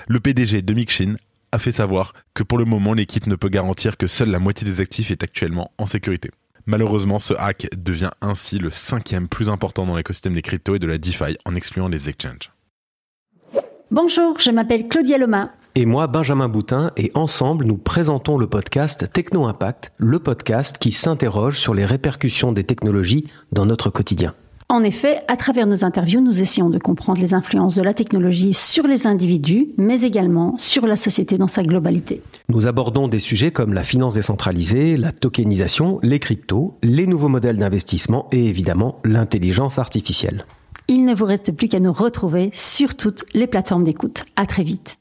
le 0.08 0.20
PDG 0.20 0.62
de 0.62 0.74
Mixin 0.74 1.16
a 1.52 1.60
fait 1.60 1.72
savoir 1.72 2.14
que 2.34 2.44
pour 2.44 2.58
le 2.58 2.66
moment 2.66 2.94
l'équipe 2.94 3.28
ne 3.28 3.36
peut 3.36 3.50
garantir 3.50 3.98
que 3.98 4.08
seule 4.08 4.30
la 4.30 4.40
moitié 4.40 4.68
des 4.68 4.82
actifs 4.82 5.12
est 5.12 5.24
actuellement 5.24 5.72
en 5.78 5.86
sécurité. 5.86 6.32
Malheureusement, 6.68 7.20
ce 7.20 7.34
hack 7.38 7.68
devient 7.78 8.10
ainsi 8.22 8.58
le 8.58 8.72
cinquième 8.72 9.28
plus 9.28 9.50
important 9.50 9.86
dans 9.86 9.96
l'écosystème 9.96 10.34
des 10.34 10.42
cryptos 10.42 10.76
et 10.76 10.80
de 10.80 10.88
la 10.88 10.98
DeFi 10.98 11.38
en 11.46 11.54
excluant 11.54 11.88
les 11.88 12.10
exchanges. 12.10 12.52
Bonjour, 13.92 14.40
je 14.40 14.50
m'appelle 14.50 14.88
Claudia 14.88 15.18
Loma. 15.20 15.52
Et 15.76 15.86
moi, 15.86 16.08
Benjamin 16.08 16.50
Boutin, 16.50 16.92
et 16.98 17.12
ensemble, 17.14 17.66
nous 17.66 17.78
présentons 17.78 18.38
le 18.38 18.48
podcast 18.48 19.12
Techno 19.12 19.46
Impact, 19.46 19.92
le 19.98 20.20
podcast 20.20 20.78
qui 20.80 20.92
s'interroge 20.92 21.60
sur 21.60 21.74
les 21.74 21.86
répercussions 21.86 22.52
des 22.52 22.64
technologies 22.64 23.28
dans 23.52 23.66
notre 23.66 23.90
quotidien. 23.90 24.34
En 24.68 24.84
effet, 24.84 25.22
à 25.28 25.38
travers 25.38 25.68
nos 25.68 25.86
interviews, 25.86 26.22
nous 26.22 26.42
essayons 26.42 26.72
de 26.72 26.80
comprendre 26.80 27.22
les 27.22 27.36
influences 27.36 27.76
de 27.76 27.84
la 27.84 27.94
technologie 27.94 28.56
sur 28.56 28.88
les 28.88 29.06
individus, 29.06 29.68
mais 29.78 30.02
également 30.02 30.56
sur 30.58 30.88
la 30.88 30.96
société 30.96 31.38
dans 31.38 31.48
sa 31.48 31.62
globalité. 31.62 32.24
Nous 32.50 32.66
abordons 32.66 33.08
des 33.08 33.20
sujets 33.20 33.52
comme 33.52 33.74
la 33.74 33.84
finance 33.84 34.16
décentralisée, 34.16 34.98
la 34.98 35.12
tokenisation, 35.12 36.00
les 36.02 36.20
cryptos, 36.20 36.74
les 36.82 37.06
nouveaux 37.06 37.30
modèles 37.30 37.58
d'investissement 37.58 38.28
et 38.32 38.48
évidemment 38.48 38.98
l'intelligence 39.06 39.78
artificielle. 39.78 40.46
Il 40.88 41.06
ne 41.06 41.14
vous 41.14 41.26
reste 41.26 41.52
plus 41.52 41.68
qu'à 41.68 41.80
nous 41.80 41.94
retrouver 41.94 42.50
sur 42.54 42.98
toutes 42.98 43.24
les 43.36 43.48
plateformes 43.48 43.84
d'écoute. 43.84 44.26
À 44.36 44.48
très 44.48 44.64
vite. 44.64 44.98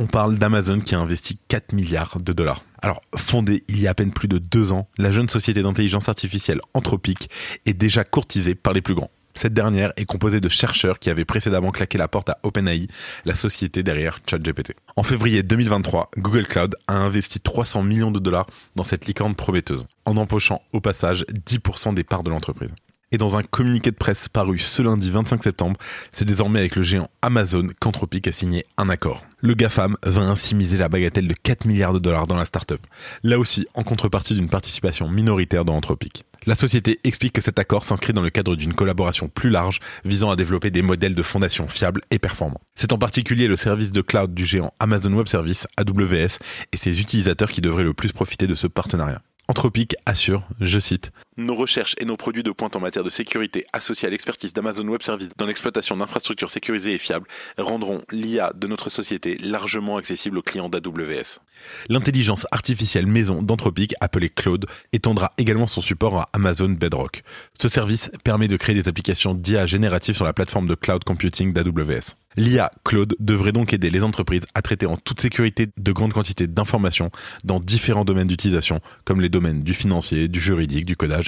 On 0.00 0.06
parle 0.06 0.38
d'Amazon 0.38 0.80
qui 0.80 0.96
a 0.96 0.98
investi 0.98 1.38
4 1.46 1.72
milliards 1.72 2.18
de 2.20 2.32
dollars. 2.32 2.64
Alors, 2.82 3.00
fondée 3.14 3.62
il 3.68 3.80
y 3.80 3.86
a 3.86 3.90
à 3.90 3.94
peine 3.94 4.12
plus 4.12 4.26
de 4.26 4.38
deux 4.38 4.72
ans, 4.72 4.88
la 4.98 5.12
jeune 5.12 5.28
société 5.28 5.62
d'intelligence 5.62 6.08
artificielle 6.08 6.60
Anthropique 6.74 7.30
est 7.64 7.74
déjà 7.74 8.02
courtisée 8.02 8.56
par 8.56 8.72
les 8.72 8.82
plus 8.82 8.96
grands. 8.96 9.10
Cette 9.34 9.54
dernière 9.54 9.92
est 9.96 10.04
composée 10.04 10.40
de 10.40 10.48
chercheurs 10.48 10.98
qui 10.98 11.10
avaient 11.10 11.24
précédemment 11.24 11.70
claqué 11.70 11.96
la 11.96 12.08
porte 12.08 12.28
à 12.28 12.38
OpenAI, 12.42 12.88
la 13.24 13.36
société 13.36 13.84
derrière 13.84 14.18
ChatGPT. 14.28 14.74
En 14.96 15.04
février 15.04 15.44
2023, 15.44 16.10
Google 16.18 16.46
Cloud 16.46 16.74
a 16.88 16.96
investi 16.96 17.38
300 17.38 17.84
millions 17.84 18.10
de 18.10 18.18
dollars 18.18 18.46
dans 18.74 18.84
cette 18.84 19.06
licorne 19.06 19.36
prometteuse, 19.36 19.86
en 20.06 20.16
empochant 20.16 20.62
au 20.72 20.80
passage 20.80 21.24
10% 21.48 21.94
des 21.94 22.04
parts 22.04 22.24
de 22.24 22.30
l'entreprise. 22.30 22.70
Et 23.12 23.16
dans 23.16 23.36
un 23.36 23.44
communiqué 23.44 23.92
de 23.92 23.96
presse 23.96 24.28
paru 24.28 24.58
ce 24.58 24.82
lundi 24.82 25.08
25 25.08 25.42
septembre, 25.42 25.78
c'est 26.10 26.24
désormais 26.24 26.58
avec 26.58 26.74
le 26.74 26.82
géant 26.82 27.08
Amazon 27.22 27.68
qu'Anthropic 27.80 28.26
a 28.26 28.32
signé 28.32 28.66
un 28.76 28.88
accord. 28.88 29.24
Le 29.46 29.52
GAFAM 29.52 29.98
va 30.02 30.22
ainsi 30.22 30.54
miser 30.54 30.78
la 30.78 30.88
bagatelle 30.88 31.28
de 31.28 31.34
4 31.34 31.66
milliards 31.66 31.92
de 31.92 31.98
dollars 31.98 32.26
dans 32.26 32.34
la 32.34 32.46
startup. 32.46 32.80
Là 33.22 33.38
aussi, 33.38 33.66
en 33.74 33.82
contrepartie 33.82 34.34
d'une 34.34 34.48
participation 34.48 35.06
minoritaire 35.06 35.66
dans 35.66 35.76
Anthropic. 35.76 36.24
La 36.46 36.54
société 36.54 36.98
explique 37.04 37.34
que 37.34 37.42
cet 37.42 37.58
accord 37.58 37.84
s'inscrit 37.84 38.14
dans 38.14 38.22
le 38.22 38.30
cadre 38.30 38.56
d'une 38.56 38.72
collaboration 38.72 39.28
plus 39.28 39.50
large 39.50 39.80
visant 40.06 40.30
à 40.30 40.36
développer 40.36 40.70
des 40.70 40.80
modèles 40.80 41.14
de 41.14 41.22
fondation 41.22 41.68
fiables 41.68 42.00
et 42.10 42.18
performants. 42.18 42.62
C'est 42.74 42.94
en 42.94 42.98
particulier 42.98 43.46
le 43.46 43.58
service 43.58 43.92
de 43.92 44.00
cloud 44.00 44.32
du 44.32 44.46
géant 44.46 44.72
Amazon 44.80 45.12
Web 45.12 45.26
Services, 45.26 45.68
AWS, 45.76 46.38
et 46.72 46.78
ses 46.78 47.02
utilisateurs 47.02 47.50
qui 47.50 47.60
devraient 47.60 47.84
le 47.84 47.92
plus 47.92 48.12
profiter 48.12 48.46
de 48.46 48.54
ce 48.54 48.66
partenariat. 48.66 49.20
Anthropic 49.46 49.94
assure, 50.06 50.48
je 50.62 50.78
cite, 50.78 51.12
Nos 51.36 51.56
recherches 51.56 51.96
et 51.98 52.04
nos 52.04 52.16
produits 52.16 52.44
de 52.44 52.52
pointe 52.52 52.76
en 52.76 52.80
matière 52.80 53.02
de 53.02 53.10
sécurité 53.10 53.66
associés 53.72 54.06
à 54.06 54.10
l'expertise 54.12 54.52
d'Amazon 54.52 54.86
Web 54.86 55.02
Services 55.02 55.32
dans 55.36 55.46
l'exploitation 55.46 55.96
d'infrastructures 55.96 56.48
sécurisées 56.48 56.92
et 56.92 56.98
fiables 56.98 57.26
rendront 57.58 58.02
l'IA 58.12 58.52
de 58.54 58.68
notre 58.68 58.88
société 58.88 59.36
largement 59.38 59.96
accessible 59.96 60.38
aux 60.38 60.42
clients 60.42 60.68
d'AWS. 60.68 61.40
L'intelligence 61.88 62.46
artificielle 62.52 63.08
maison 63.08 63.42
d'Anthropic, 63.42 63.94
appelée 64.00 64.28
Cloud, 64.28 64.66
étendra 64.92 65.32
également 65.36 65.66
son 65.66 65.80
support 65.80 66.18
à 66.18 66.28
Amazon 66.34 66.68
Bedrock. 66.68 67.24
Ce 67.60 67.66
service 67.66 68.12
permet 68.22 68.46
de 68.46 68.56
créer 68.56 68.76
des 68.76 68.88
applications 68.88 69.34
d'IA 69.34 69.66
génératives 69.66 70.14
sur 70.14 70.24
la 70.24 70.34
plateforme 70.34 70.68
de 70.68 70.76
cloud 70.76 71.02
computing 71.02 71.52
d'AWS. 71.52 72.14
L'IA 72.36 72.72
Cloud 72.84 73.14
devrait 73.20 73.52
donc 73.52 73.72
aider 73.72 73.90
les 73.90 74.02
entreprises 74.02 74.44
à 74.54 74.62
traiter 74.62 74.86
en 74.86 74.96
toute 74.96 75.20
sécurité 75.20 75.68
de 75.76 75.92
grandes 75.92 76.12
quantités 76.12 76.48
d'informations 76.48 77.10
dans 77.44 77.60
différents 77.60 78.04
domaines 78.04 78.26
d'utilisation, 78.26 78.80
comme 79.04 79.20
les 79.20 79.28
domaines 79.28 79.62
du 79.62 79.72
financier, 79.72 80.26
du 80.26 80.40
juridique, 80.40 80.84
du 80.84 80.96
codage, 80.96 81.23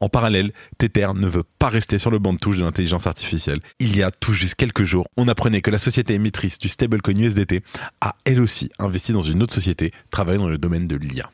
En 0.00 0.08
parallèle, 0.08 0.52
Tether 0.78 1.08
ne 1.14 1.28
veut 1.28 1.44
pas 1.58 1.68
rester 1.68 1.98
sur 1.98 2.10
le 2.10 2.18
banc 2.18 2.32
de 2.32 2.38
touche 2.38 2.58
de 2.58 2.64
l'intelligence 2.64 3.06
artificielle. 3.06 3.60
Il 3.78 3.96
y 3.96 4.02
a 4.02 4.10
tout 4.10 4.32
juste 4.32 4.54
quelques 4.54 4.84
jours, 4.84 5.06
on 5.16 5.28
apprenait 5.28 5.60
que 5.60 5.70
la 5.70 5.78
société 5.78 6.14
émettrice 6.14 6.58
du 6.58 6.68
stablecoin 6.68 7.16
USDT 7.16 7.62
a 8.00 8.16
elle 8.24 8.40
aussi 8.40 8.70
investi 8.78 9.12
dans 9.12 9.22
une 9.22 9.42
autre 9.42 9.54
société 9.54 9.92
travaillant 10.10 10.42
dans 10.42 10.48
le 10.48 10.58
domaine 10.58 10.86
de 10.86 10.96
l'IA. 10.96 11.30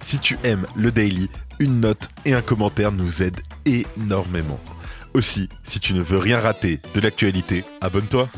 Si 0.00 0.18
tu 0.18 0.38
aimes 0.44 0.66
le 0.76 0.90
daily, 0.90 1.28
une 1.58 1.80
note 1.80 2.08
et 2.24 2.32
un 2.32 2.40
commentaire 2.40 2.90
nous 2.90 3.22
aident 3.22 3.42
énormément. 3.66 4.58
Aussi, 5.12 5.48
si 5.64 5.80
tu 5.80 5.92
ne 5.92 6.00
veux 6.00 6.18
rien 6.18 6.40
rater 6.40 6.80
de 6.94 7.00
l'actualité, 7.00 7.64
abonne-toi. 7.80 8.28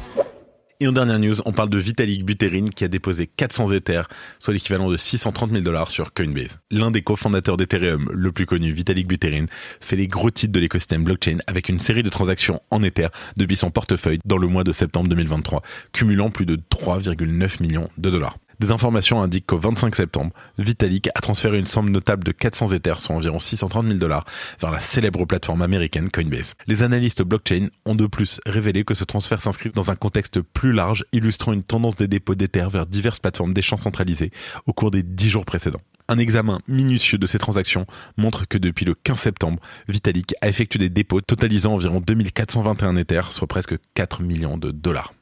Et 0.82 0.88
en 0.88 0.90
dernière 0.90 1.20
news, 1.20 1.36
on 1.46 1.52
parle 1.52 1.70
de 1.70 1.78
Vitalik 1.78 2.24
Buterin 2.24 2.64
qui 2.66 2.82
a 2.82 2.88
déposé 2.88 3.28
400 3.28 3.70
Ethers, 3.70 4.08
soit 4.40 4.52
l'équivalent 4.52 4.90
de 4.90 4.96
630 4.96 5.52
000 5.52 5.62
dollars 5.62 5.92
sur 5.92 6.12
Coinbase. 6.12 6.58
L'un 6.72 6.90
des 6.90 7.02
cofondateurs 7.02 7.56
d'Ethereum, 7.56 8.10
le 8.12 8.32
plus 8.32 8.46
connu, 8.46 8.72
Vitalik 8.72 9.06
Buterin, 9.06 9.46
fait 9.78 9.94
les 9.94 10.08
gros 10.08 10.32
titres 10.32 10.52
de 10.52 10.58
l'écosystème 10.58 11.04
blockchain 11.04 11.38
avec 11.46 11.68
une 11.68 11.78
série 11.78 12.02
de 12.02 12.08
transactions 12.08 12.60
en 12.72 12.82
Ether 12.82 13.06
depuis 13.36 13.54
son 13.54 13.70
portefeuille 13.70 14.18
dans 14.24 14.38
le 14.38 14.48
mois 14.48 14.64
de 14.64 14.72
septembre 14.72 15.08
2023, 15.08 15.62
cumulant 15.92 16.30
plus 16.30 16.46
de 16.46 16.56
3,9 16.56 17.62
millions 17.62 17.88
de 17.96 18.10
dollars. 18.10 18.36
Des 18.60 18.70
informations 18.70 19.22
indiquent 19.22 19.46
qu'au 19.46 19.58
25 19.58 19.94
septembre, 19.96 20.32
Vitalik 20.58 21.08
a 21.14 21.20
transféré 21.20 21.58
une 21.58 21.66
somme 21.66 21.90
notable 21.90 22.24
de 22.24 22.32
400 22.32 22.72
Ethers, 22.72 23.00
soit 23.00 23.14
environ 23.14 23.38
630 23.38 23.86
000 23.86 23.98
dollars, 23.98 24.24
vers 24.60 24.70
la 24.70 24.80
célèbre 24.80 25.24
plateforme 25.24 25.62
américaine 25.62 26.10
Coinbase. 26.10 26.54
Les 26.66 26.82
analystes 26.82 27.22
blockchain 27.22 27.68
ont 27.84 27.94
de 27.94 28.06
plus 28.06 28.40
révélé 28.46 28.84
que 28.84 28.94
ce 28.94 29.04
transfert 29.04 29.40
s'inscrit 29.40 29.70
dans 29.70 29.90
un 29.90 29.96
contexte 29.96 30.40
plus 30.40 30.72
large, 30.72 31.04
illustrant 31.12 31.52
une 31.52 31.62
tendance 31.62 31.96
des 31.96 32.08
dépôts 32.08 32.34
d'Ether 32.34 32.66
vers 32.70 32.86
diverses 32.86 33.20
plateformes 33.20 33.54
d'échange 33.54 33.80
centralisées 33.80 34.30
au 34.66 34.72
cours 34.72 34.90
des 34.90 35.02
10 35.02 35.30
jours 35.30 35.44
précédents. 35.44 35.80
Un 36.12 36.18
examen 36.18 36.60
minutieux 36.68 37.16
de 37.16 37.26
ces 37.26 37.38
transactions 37.38 37.86
montre 38.18 38.46
que 38.46 38.58
depuis 38.58 38.84
le 38.84 38.92
15 38.92 39.18
septembre, 39.18 39.62
Vitalik 39.88 40.34
a 40.42 40.48
effectué 40.48 40.78
des 40.78 40.90
dépôts 40.90 41.22
totalisant 41.22 41.72
environ 41.72 42.02
2421 42.06 42.96
Ethers, 42.96 43.32
soit 43.32 43.46
presque 43.46 43.76
4 43.94 44.20
millions 44.20 44.58
de 44.58 44.72
dollars. 44.72 45.14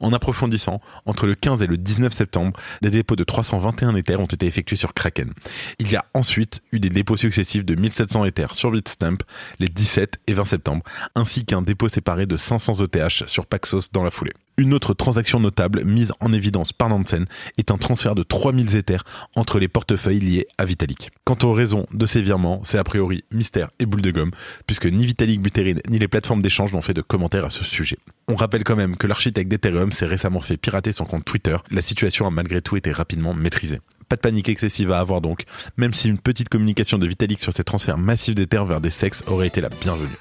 En 0.00 0.12
approfondissant, 0.12 0.82
entre 1.06 1.26
le 1.26 1.34
15 1.34 1.62
et 1.62 1.66
le 1.66 1.78
19 1.78 2.12
septembre, 2.12 2.60
des 2.82 2.90
dépôts 2.90 3.16
de 3.16 3.24
321 3.24 3.96
Ethers 3.96 4.20
ont 4.20 4.26
été 4.26 4.44
effectués 4.44 4.76
sur 4.76 4.92
Kraken. 4.92 5.32
Il 5.78 5.90
y 5.90 5.96
a 5.96 6.04
ensuite 6.12 6.60
eu 6.72 6.78
des 6.78 6.90
dépôts 6.90 7.16
successifs 7.16 7.64
de 7.64 7.74
1700 7.74 8.26
Ethers 8.26 8.54
sur 8.54 8.70
Bitstamp 8.70 9.24
les 9.60 9.68
17 9.68 10.20
et 10.26 10.34
20 10.34 10.44
septembre, 10.44 10.82
ainsi 11.14 11.46
qu'un 11.46 11.62
dépôt 11.62 11.88
séparé 11.88 12.26
de 12.26 12.36
500 12.36 12.84
ETH 12.84 13.26
sur 13.28 13.46
Paxos 13.46 13.88
dans 13.94 14.04
la 14.04 14.10
foulée. 14.10 14.34
Une 14.56 14.72
autre 14.72 14.94
transaction 14.94 15.40
notable 15.40 15.82
mise 15.84 16.12
en 16.20 16.32
évidence 16.32 16.72
par 16.72 16.88
Nansen 16.88 17.24
est 17.58 17.72
un 17.72 17.76
transfert 17.76 18.14
de 18.14 18.22
3000 18.22 18.76
Ethers 18.76 19.02
entre 19.34 19.58
les 19.58 19.66
portefeuilles 19.66 20.20
liés 20.20 20.46
à 20.58 20.64
Vitalik. 20.64 21.10
Quant 21.24 21.36
aux 21.42 21.52
raisons 21.52 21.86
de 21.92 22.06
ces 22.06 22.22
virements, 22.22 22.60
c'est 22.62 22.78
a 22.78 22.84
priori 22.84 23.24
mystère 23.32 23.70
et 23.80 23.86
boule 23.86 24.00
de 24.00 24.12
gomme, 24.12 24.30
puisque 24.66 24.86
ni 24.86 25.06
Vitalik 25.06 25.40
Buterin 25.40 25.80
ni 25.88 25.98
les 25.98 26.06
plateformes 26.06 26.40
d'échange 26.40 26.72
n'ont 26.72 26.82
fait 26.82 26.94
de 26.94 27.02
commentaires 27.02 27.44
à 27.44 27.50
ce 27.50 27.64
sujet. 27.64 27.98
On 28.28 28.36
rappelle 28.36 28.62
quand 28.62 28.76
même 28.76 28.96
que 28.96 29.08
l'architecte 29.08 29.50
d'Ethereum 29.50 29.90
s'est 29.90 30.06
récemment 30.06 30.40
fait 30.40 30.56
pirater 30.56 30.92
son 30.92 31.04
compte 31.04 31.24
Twitter. 31.24 31.56
La 31.72 31.82
situation 31.82 32.24
a 32.24 32.30
malgré 32.30 32.62
tout 32.62 32.76
été 32.76 32.92
rapidement 32.92 33.34
maîtrisée. 33.34 33.80
Pas 34.08 34.14
de 34.14 34.20
panique 34.20 34.48
excessive 34.48 34.92
à 34.92 35.00
avoir 35.00 35.20
donc, 35.20 35.42
même 35.76 35.94
si 35.94 36.08
une 36.08 36.18
petite 36.18 36.48
communication 36.48 36.98
de 36.98 37.08
Vitalik 37.08 37.42
sur 37.42 37.52
ces 37.52 37.64
transferts 37.64 37.98
massifs 37.98 38.36
d'Ether 38.36 38.62
vers 38.64 38.80
des 38.80 38.90
sexes 38.90 39.24
aurait 39.26 39.48
été 39.48 39.60
la 39.60 39.70
bienvenue. 39.70 40.16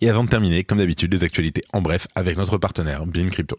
Et 0.00 0.08
avant 0.08 0.24
de 0.24 0.28
terminer, 0.28 0.64
comme 0.64 0.78
d'habitude, 0.78 1.12
les 1.12 1.24
actualités 1.24 1.62
en 1.72 1.80
bref 1.80 2.06
avec 2.14 2.36
notre 2.36 2.58
partenaire 2.58 3.04
Bin 3.06 3.28
Crypto. 3.28 3.58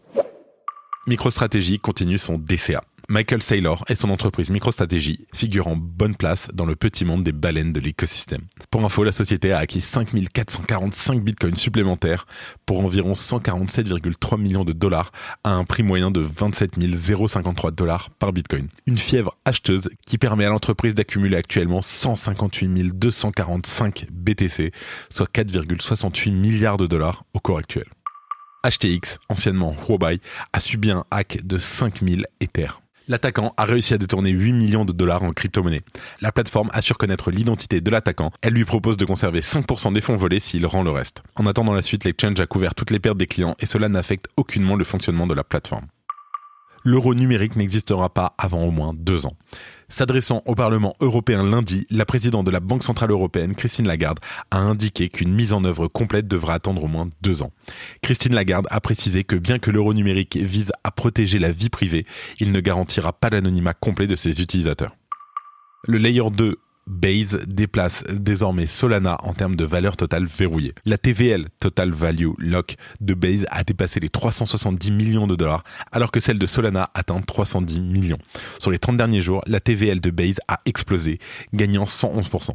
MicroStrategy 1.06 1.78
continue 1.78 2.18
son 2.18 2.38
DCA. 2.38 2.82
Michael 3.10 3.42
Saylor 3.42 3.84
et 3.88 3.96
son 3.96 4.08
entreprise 4.10 4.50
MicroStrategy 4.50 5.26
figurent 5.34 5.66
en 5.66 5.74
bonne 5.74 6.14
place 6.14 6.48
dans 6.54 6.64
le 6.64 6.76
petit 6.76 7.04
monde 7.04 7.24
des 7.24 7.32
baleines 7.32 7.72
de 7.72 7.80
l'écosystème. 7.80 8.42
Pour 8.70 8.84
info, 8.84 9.02
la 9.02 9.10
société 9.10 9.52
a 9.52 9.58
acquis 9.58 9.80
5445 9.80 11.20
bitcoins 11.20 11.56
supplémentaires 11.56 12.24
pour 12.66 12.78
environ 12.78 13.14
147,3 13.14 14.40
millions 14.40 14.64
de 14.64 14.72
dollars 14.72 15.10
à 15.42 15.50
un 15.50 15.64
prix 15.64 15.82
moyen 15.82 16.12
de 16.12 16.20
27 16.20 16.74
053 17.26 17.72
dollars 17.72 18.10
par 18.10 18.32
bitcoin. 18.32 18.68
Une 18.86 18.98
fièvre 18.98 19.36
acheteuse 19.44 19.90
qui 20.06 20.16
permet 20.16 20.44
à 20.44 20.50
l'entreprise 20.50 20.94
d'accumuler 20.94 21.36
actuellement 21.36 21.82
158 21.82 22.96
245 22.96 24.06
BTC, 24.12 24.70
soit 25.10 25.28
4,68 25.32 26.30
milliards 26.30 26.76
de 26.76 26.86
dollars 26.86 27.24
au 27.34 27.40
cours 27.40 27.58
actuel. 27.58 27.86
HTX, 28.64 29.18
anciennement 29.28 29.74
Huobai, 29.88 30.20
a 30.52 30.60
subi 30.60 30.92
un 30.92 31.04
hack 31.10 31.44
de 31.44 31.58
5000 31.58 32.26
Ethers. 32.40 32.79
L'attaquant 33.10 33.52
a 33.56 33.64
réussi 33.64 33.92
à 33.92 33.98
détourner 33.98 34.30
8 34.30 34.52
millions 34.52 34.84
de 34.84 34.92
dollars 34.92 35.24
en 35.24 35.32
crypto-monnaie. 35.32 35.80
La 36.20 36.30
plateforme 36.30 36.70
assure 36.72 36.96
connaître 36.96 37.32
l'identité 37.32 37.80
de 37.80 37.90
l'attaquant. 37.90 38.30
Elle 38.40 38.52
lui 38.52 38.64
propose 38.64 38.96
de 38.96 39.04
conserver 39.04 39.40
5% 39.40 39.92
des 39.92 40.00
fonds 40.00 40.14
volés 40.14 40.38
s'il 40.38 40.64
rend 40.64 40.84
le 40.84 40.92
reste. 40.92 41.24
En 41.34 41.44
attendant 41.46 41.72
la 41.72 41.82
suite, 41.82 42.04
l'exchange 42.04 42.38
a 42.38 42.46
couvert 42.46 42.76
toutes 42.76 42.92
les 42.92 43.00
pertes 43.00 43.18
des 43.18 43.26
clients 43.26 43.56
et 43.58 43.66
cela 43.66 43.88
n'affecte 43.88 44.28
aucunement 44.36 44.76
le 44.76 44.84
fonctionnement 44.84 45.26
de 45.26 45.34
la 45.34 45.42
plateforme. 45.42 45.86
L'euro 46.84 47.14
numérique 47.14 47.56
n'existera 47.56 48.08
pas 48.08 48.34
avant 48.38 48.64
au 48.64 48.70
moins 48.70 48.94
deux 48.94 49.26
ans. 49.26 49.36
S'adressant 49.88 50.42
au 50.46 50.54
Parlement 50.54 50.94
européen 51.00 51.42
lundi, 51.42 51.86
la 51.90 52.04
présidente 52.04 52.46
de 52.46 52.50
la 52.50 52.60
Banque 52.60 52.84
Centrale 52.84 53.10
Européenne, 53.10 53.54
Christine 53.54 53.88
Lagarde, 53.88 54.20
a 54.50 54.58
indiqué 54.58 55.08
qu'une 55.08 55.34
mise 55.34 55.52
en 55.52 55.64
œuvre 55.64 55.88
complète 55.88 56.28
devra 56.28 56.54
attendre 56.54 56.84
au 56.84 56.88
moins 56.88 57.08
deux 57.22 57.42
ans. 57.42 57.52
Christine 58.00 58.34
Lagarde 58.34 58.66
a 58.70 58.80
précisé 58.80 59.24
que 59.24 59.36
bien 59.36 59.58
que 59.58 59.70
l'euro 59.70 59.92
numérique 59.92 60.36
vise 60.36 60.72
à 60.84 60.90
protéger 60.90 61.38
la 61.38 61.50
vie 61.50 61.70
privée, 61.70 62.06
il 62.38 62.52
ne 62.52 62.60
garantira 62.60 63.12
pas 63.12 63.30
l'anonymat 63.30 63.74
complet 63.74 64.06
de 64.06 64.16
ses 64.16 64.40
utilisateurs. 64.40 64.94
Le 65.86 65.98
layer 65.98 66.30
2 66.30 66.56
Base 66.90 67.38
déplace 67.46 68.02
désormais 68.10 68.66
Solana 68.66 69.16
en 69.22 69.32
termes 69.32 69.54
de 69.54 69.64
valeur 69.64 69.96
totale 69.96 70.26
verrouillée. 70.26 70.74
La 70.84 70.98
TVL, 70.98 71.46
Total 71.60 71.92
Value 71.92 72.32
Lock, 72.38 72.76
de 73.00 73.14
Base 73.14 73.46
a 73.50 73.62
dépassé 73.62 74.00
les 74.00 74.08
370 74.08 74.90
millions 74.90 75.28
de 75.28 75.36
dollars, 75.36 75.62
alors 75.92 76.10
que 76.10 76.18
celle 76.18 76.40
de 76.40 76.46
Solana 76.46 76.90
atteint 76.94 77.20
310 77.20 77.78
millions. 77.78 78.18
Sur 78.58 78.72
les 78.72 78.80
30 78.80 78.96
derniers 78.96 79.22
jours, 79.22 79.40
la 79.46 79.60
TVL 79.60 80.00
de 80.00 80.10
Base 80.10 80.40
a 80.48 80.60
explosé, 80.66 81.20
gagnant 81.54 81.84
111%. 81.84 82.50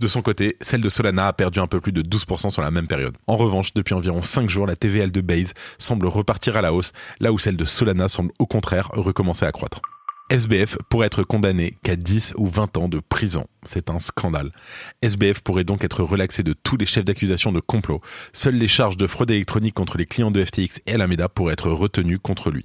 De 0.00 0.08
son 0.08 0.22
côté, 0.22 0.56
celle 0.60 0.80
de 0.80 0.88
Solana 0.88 1.26
a 1.26 1.32
perdu 1.32 1.58
un 1.58 1.66
peu 1.66 1.80
plus 1.80 1.92
de 1.92 2.02
12% 2.02 2.50
sur 2.50 2.62
la 2.62 2.70
même 2.70 2.86
période. 2.86 3.16
En 3.26 3.36
revanche, 3.36 3.74
depuis 3.74 3.94
environ 3.94 4.22
5 4.22 4.48
jours, 4.48 4.66
la 4.66 4.76
TVL 4.76 5.10
de 5.10 5.20
Base 5.20 5.54
semble 5.78 6.06
repartir 6.06 6.56
à 6.56 6.60
la 6.60 6.72
hausse, 6.72 6.92
là 7.18 7.32
où 7.32 7.38
celle 7.38 7.56
de 7.56 7.64
Solana 7.64 8.08
semble 8.08 8.30
au 8.38 8.46
contraire 8.46 8.90
recommencer 8.92 9.44
à 9.44 9.50
croître. 9.50 9.80
SBF 10.32 10.78
pourrait 10.88 11.08
être 11.08 11.24
condamné 11.24 11.76
qu'à 11.82 11.94
10 11.94 12.32
ou 12.38 12.46
20 12.46 12.78
ans 12.78 12.88
de 12.88 13.00
prison. 13.00 13.44
C'est 13.64 13.90
un 13.90 13.98
scandale. 13.98 14.50
SBF 15.02 15.42
pourrait 15.42 15.62
donc 15.62 15.84
être 15.84 16.02
relaxé 16.02 16.42
de 16.42 16.54
tous 16.54 16.78
les 16.78 16.86
chefs 16.86 17.04
d'accusation 17.04 17.52
de 17.52 17.60
complot. 17.60 18.00
Seules 18.32 18.54
les 18.54 18.66
charges 18.66 18.96
de 18.96 19.06
fraude 19.06 19.30
électronique 19.30 19.74
contre 19.74 19.98
les 19.98 20.06
clients 20.06 20.30
de 20.30 20.42
FTX 20.42 20.80
et 20.86 20.94
Alameda 20.94 21.28
pourraient 21.28 21.52
être 21.52 21.68
retenues 21.68 22.18
contre 22.18 22.50
lui. 22.50 22.64